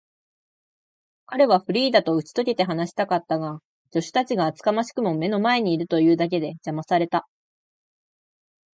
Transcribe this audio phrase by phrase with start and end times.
[1.27, 3.59] 彼はフリーダとうちとけて話したかったが、
[3.93, 7.27] 助手たちが厚かましくも目の前にいるというだけで、じゃまされた。